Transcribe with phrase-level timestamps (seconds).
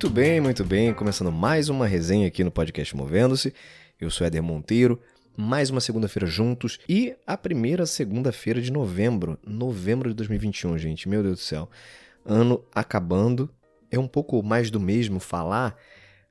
[0.00, 0.94] Muito bem, muito bem.
[0.94, 3.52] Começando mais uma resenha aqui no podcast Movendo-se.
[4.00, 4.98] Eu sou Éder Monteiro.
[5.36, 9.38] Mais uma segunda-feira juntos e a primeira segunda-feira de novembro.
[9.46, 11.06] Novembro de 2021, gente.
[11.06, 11.68] Meu Deus do céu.
[12.24, 13.50] Ano acabando.
[13.90, 15.76] É um pouco mais do mesmo falar,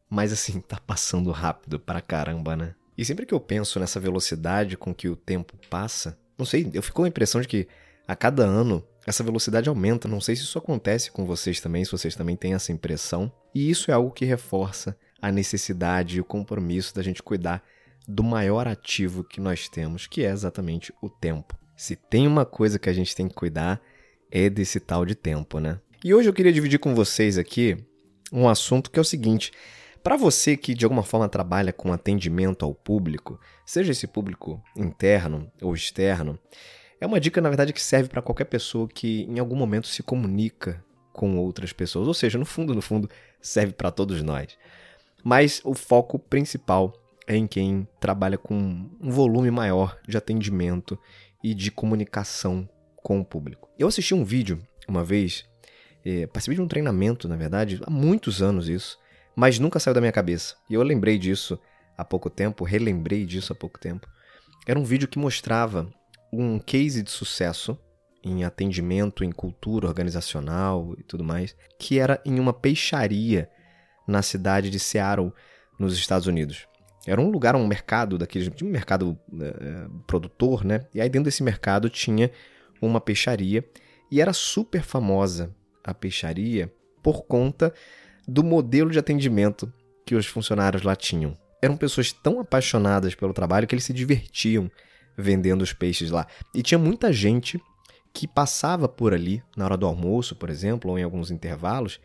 [0.10, 2.74] mas assim, tá passando rápido pra caramba, né?
[2.98, 6.82] E sempre que eu penso nessa velocidade com que o tempo passa, não sei, eu
[6.82, 7.68] fico com a impressão de que
[8.10, 10.08] a cada ano essa velocidade aumenta.
[10.08, 13.32] Não sei se isso acontece com vocês também, se vocês também têm essa impressão.
[13.54, 17.64] E isso é algo que reforça a necessidade e o compromisso da gente cuidar
[18.08, 21.56] do maior ativo que nós temos, que é exatamente o tempo.
[21.78, 23.80] Se tem uma coisa que a gente tem que cuidar,
[24.32, 25.80] é desse tal de tempo, né?
[26.04, 27.78] E hoje eu queria dividir com vocês aqui
[28.34, 29.52] um assunto que é o seguinte:
[30.02, 35.52] para você que de alguma forma trabalha com atendimento ao público, seja esse público interno
[35.62, 36.40] ou externo,
[37.02, 40.04] é uma dica, na verdade, que serve para qualquer pessoa que em algum momento se
[40.04, 40.84] comunica
[41.14, 42.08] com outras pessoas.
[42.08, 43.10] Ou seja, no fundo, no fundo,
[43.42, 44.58] serve para todos nós.
[45.24, 46.94] Mas o foco principal
[47.28, 48.56] é em quem trabalha com
[49.00, 50.98] um volume maior de atendimento
[51.44, 53.70] e de comunicação com o público.
[53.78, 55.46] Eu assisti um vídeo uma vez,
[56.04, 58.98] é, participei de um treinamento, na verdade, há muitos anos isso,
[59.36, 60.56] mas nunca saiu da minha cabeça.
[60.70, 61.60] E eu lembrei disso
[61.98, 64.08] há pouco tempo, relembrei disso há pouco tempo.
[64.68, 65.90] Era um vídeo que mostrava
[66.32, 67.78] um case de sucesso
[68.24, 73.50] em atendimento, em cultura organizacional e tudo mais, que era em uma peixaria
[74.08, 75.32] na cidade de Seattle,
[75.80, 76.68] nos Estados Unidos.
[77.08, 80.86] Era um lugar, um mercado daqueles, um mercado é, produtor, né?
[80.94, 82.30] E aí dentro desse mercado tinha
[82.82, 83.64] uma peixaria
[84.12, 86.72] e era super famosa a peixaria
[87.02, 87.74] por conta
[88.28, 89.72] do modelo de atendimento
[90.06, 91.38] que os funcionários lá tinham.
[91.62, 94.70] Eram pessoas tão apaixonadas pelo trabalho que eles se divertiam
[95.18, 96.28] vendendo os peixes lá.
[96.54, 97.62] E tinha muita gente
[98.14, 102.00] que passava por ali na hora do almoço, por exemplo, ou em alguns intervalos,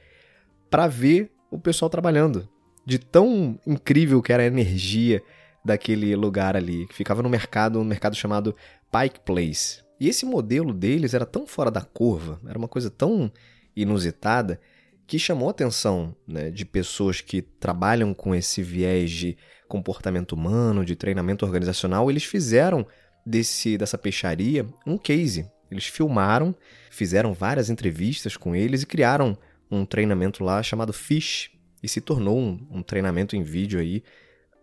[0.70, 2.48] para ver o pessoal trabalhando.
[2.86, 5.22] De tão incrível que era a energia
[5.64, 8.54] daquele lugar ali, que ficava no mercado, um mercado chamado
[8.92, 9.82] Pike Place.
[9.98, 13.32] E esse modelo deles era tão fora da curva, era uma coisa tão
[13.74, 14.60] inusitada,
[15.06, 19.36] que chamou a atenção né, de pessoas que trabalham com esse viés de
[19.68, 22.10] comportamento humano, de treinamento organizacional.
[22.10, 22.86] Eles fizeram
[23.24, 25.48] desse dessa peixaria um case.
[25.70, 26.54] Eles filmaram,
[26.90, 29.36] fizeram várias entrevistas com eles e criaram
[29.70, 31.50] um treinamento lá chamado Fish
[31.82, 34.02] e se tornou um, um treinamento em vídeo aí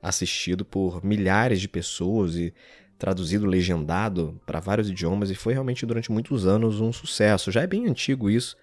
[0.01, 2.53] assistido por milhares de pessoas e
[2.97, 7.51] traduzido, legendado para vários idiomas e foi realmente durante muitos anos um sucesso.
[7.51, 8.55] Já é bem antigo isso,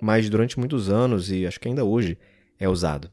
[0.00, 2.18] mas durante muitos anos e acho que ainda hoje
[2.58, 3.10] é usado.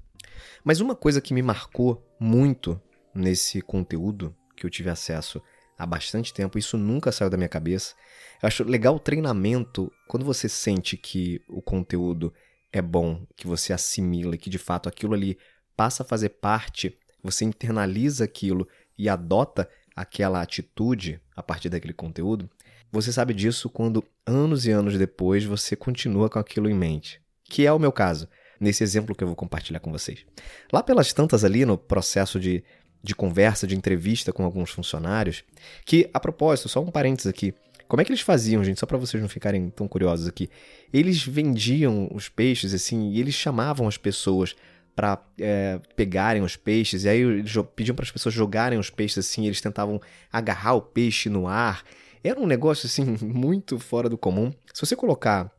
[0.64, 2.80] Mas uma coisa que me marcou muito
[3.14, 5.41] nesse conteúdo que eu tive acesso
[5.78, 7.96] há bastante tempo, isso nunca saiu da minha cabeça.
[8.41, 12.34] Eu acho legal o treinamento quando você sente que o conteúdo
[12.72, 15.38] é bom, que você assimila, que de fato aquilo ali
[15.75, 22.50] passa a fazer parte, você internaliza aquilo e adota aquela atitude a partir daquele conteúdo.
[22.91, 27.22] Você sabe disso quando anos e anos depois você continua com aquilo em mente.
[27.46, 28.28] Que é o meu caso,
[28.59, 30.25] nesse exemplo que eu vou compartilhar com vocês.
[30.72, 32.63] Lá pelas tantas ali no processo de
[33.03, 35.44] de conversa, de entrevista com alguns funcionários,
[35.85, 37.53] que, a propósito, só um parênteses aqui,
[37.88, 38.79] como é que eles faziam, gente?
[38.79, 40.50] Só para vocês não ficarem tão curiosos aqui.
[40.94, 44.56] Eles vendiam os peixes assim e eles chamavam as pessoas
[44.96, 49.18] para é, pegarem os peixes e aí eles pediam para as pessoas jogarem os peixes
[49.18, 49.46] assim.
[49.46, 50.00] eles tentavam
[50.31, 51.84] agarrar o peixe no ar.
[52.24, 54.52] Era um negócio assim muito fora do comum.
[54.74, 55.52] Se você colocar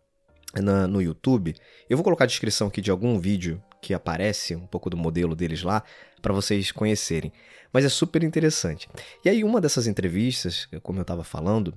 [0.54, 1.54] na, no YouTube,
[1.88, 5.34] eu vou colocar a descrição aqui de algum vídeo que aparece um pouco do modelo
[5.34, 5.82] deles lá
[6.20, 7.32] para vocês conhecerem.
[7.72, 8.88] Mas é super interessante.
[9.24, 11.74] E aí uma dessas entrevistas, como eu estava falando,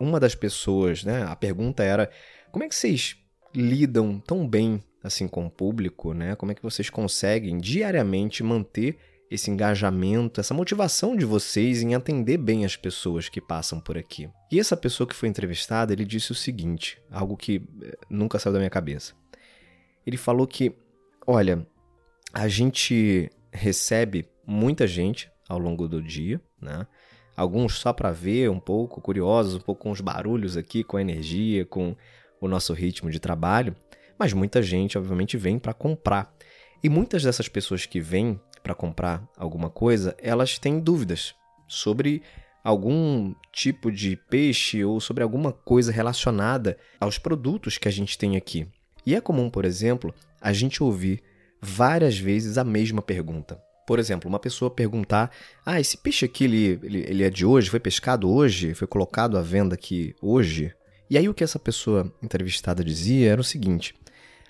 [0.00, 2.10] uma das pessoas, né, a pergunta era:
[2.50, 3.16] como é que vocês
[3.54, 6.34] lidam tão bem assim com o público, né?
[6.34, 8.98] Como é que vocês conseguem diariamente manter
[9.34, 14.28] esse engajamento, essa motivação de vocês em atender bem as pessoas que passam por aqui.
[14.50, 18.52] E essa pessoa que foi entrevistada, ele disse o seguinte, algo que eh, nunca saiu
[18.52, 19.14] da minha cabeça.
[20.06, 20.74] Ele falou que
[21.26, 21.66] Olha,
[22.32, 26.86] a gente recebe muita gente ao longo do dia, né?
[27.34, 31.00] Alguns só para ver um pouco, curiosos, um pouco com os barulhos aqui, com a
[31.00, 31.96] energia, com
[32.40, 33.74] o nosso ritmo de trabalho,
[34.18, 36.32] mas muita gente, obviamente, vem para comprar.
[36.82, 41.34] E muitas dessas pessoas que vêm para comprar alguma coisa, elas têm dúvidas
[41.68, 42.22] sobre
[42.64, 48.38] algum tipo de peixe ou sobre alguma coisa relacionada aos produtos que a gente tem
[48.38, 48.66] aqui.
[49.04, 51.22] E é comum, por exemplo, a gente ouvir
[51.60, 53.60] várias vezes a mesma pergunta.
[53.86, 55.30] Por exemplo, uma pessoa perguntar:
[55.64, 57.68] Ah, esse peixe aqui ele, ele, ele é de hoje?
[57.68, 58.72] Foi pescado hoje?
[58.72, 60.72] Foi colocado à venda aqui hoje?
[61.10, 63.94] E aí o que essa pessoa entrevistada dizia era o seguinte: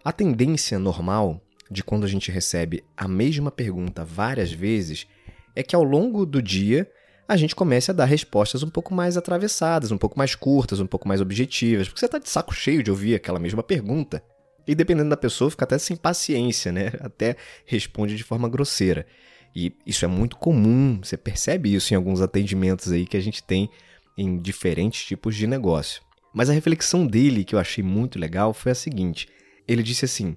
[0.05, 1.43] a tendência normal
[1.74, 5.06] de quando a gente recebe a mesma pergunta várias vezes
[5.54, 6.90] é que ao longo do dia
[7.26, 10.86] a gente comece a dar respostas um pouco mais atravessadas, um pouco mais curtas, um
[10.86, 14.22] pouco mais objetivas, porque você está de saco cheio de ouvir aquela mesma pergunta.
[14.66, 16.92] E dependendo da pessoa, fica até sem paciência, né?
[17.00, 17.36] Até
[17.66, 19.06] responde de forma grosseira.
[19.54, 23.42] E isso é muito comum, você percebe isso em alguns atendimentos aí que a gente
[23.42, 23.68] tem
[24.16, 26.02] em diferentes tipos de negócio.
[26.32, 29.28] Mas a reflexão dele, que eu achei muito legal, foi a seguinte:
[29.68, 30.36] ele disse assim: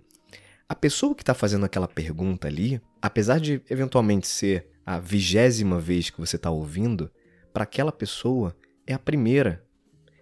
[0.70, 6.10] a pessoa que está fazendo aquela pergunta ali, apesar de eventualmente ser a vigésima vez
[6.10, 7.10] que você está ouvindo,
[7.54, 8.56] para aquela pessoa
[8.86, 9.64] é a primeira.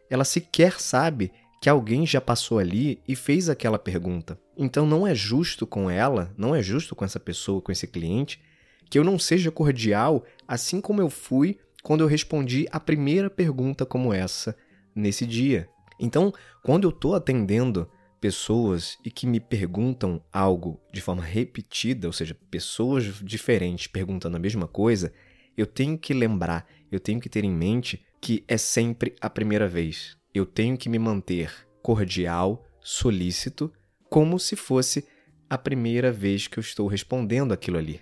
[0.09, 4.39] Ela sequer sabe que alguém já passou ali e fez aquela pergunta.
[4.56, 8.39] Então não é justo com ela, não é justo com essa pessoa, com esse cliente,
[8.88, 13.83] que eu não seja cordial assim como eu fui quando eu respondi a primeira pergunta
[13.83, 14.56] como essa
[14.94, 15.68] nesse dia.
[16.00, 16.31] Então,
[16.63, 17.89] quando eu estou atendendo
[18.25, 24.39] pessoas e que me perguntam algo de forma repetida, ou seja, pessoas diferentes perguntando a
[24.39, 25.13] mesma coisa,
[25.56, 29.68] eu tenho que lembrar, eu tenho que ter em mente que é sempre a primeira
[29.68, 30.18] vez.
[30.33, 33.72] Eu tenho que me manter cordial, solícito,
[34.10, 35.06] como se fosse
[35.48, 38.01] a primeira vez que eu estou respondendo aquilo ali.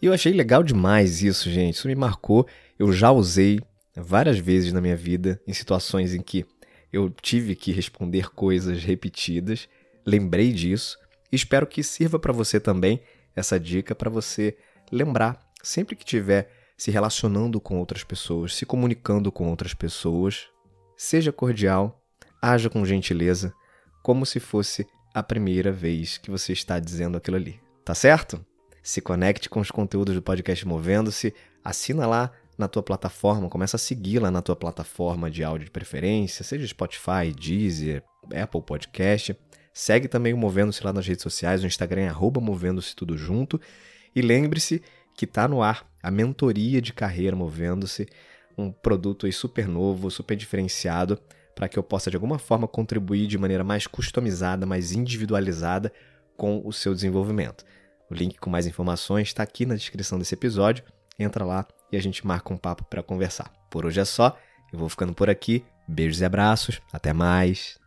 [0.00, 1.74] E eu achei legal demais isso, gente.
[1.74, 2.48] Isso me marcou.
[2.78, 3.60] Eu já usei
[3.94, 6.46] várias vezes na minha vida em situações em que
[6.92, 9.68] eu tive que responder coisas repetidas.
[10.04, 10.98] Lembrei disso.
[11.30, 13.00] E espero que sirva para você também
[13.34, 14.56] essa dica para você
[14.90, 20.48] lembrar sempre que estiver se relacionando com outras pessoas, se comunicando com outras pessoas,
[20.96, 22.02] seja cordial,
[22.40, 23.54] haja com gentileza,
[24.02, 27.60] como se fosse a primeira vez que você está dizendo aquilo ali.
[27.84, 28.44] Tá certo?
[28.82, 31.32] se conecte com os conteúdos do podcast Movendo-se,
[31.64, 32.32] assina lá
[32.62, 36.66] na tua plataforma, começa a seguir lá na tua plataforma de áudio de preferência, seja
[36.66, 38.04] Spotify, Deezer,
[38.34, 39.36] Apple Podcast.
[39.74, 43.60] Segue também o Movendo-se lá nas redes sociais, no Instagram é Movendo-se tudo junto.
[44.14, 44.80] E lembre-se
[45.16, 48.06] que está no ar a mentoria de carreira Movendo-se,
[48.56, 51.18] um produto super novo, super diferenciado,
[51.54, 55.92] para que eu possa de alguma forma contribuir de maneira mais customizada, mais individualizada
[56.36, 57.64] com o seu desenvolvimento.
[58.08, 60.84] O link com mais informações está aqui na descrição desse episódio.
[61.18, 63.52] Entra lá e a gente marca um papo para conversar.
[63.70, 64.36] Por hoje é só.
[64.72, 65.62] Eu vou ficando por aqui.
[65.86, 66.80] Beijos e abraços.
[66.92, 67.78] Até mais.